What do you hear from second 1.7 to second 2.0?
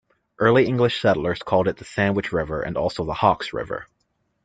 the